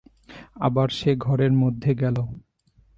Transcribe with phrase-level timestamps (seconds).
[0.59, 2.17] আবার সে ঘরের মধ্যে গেল।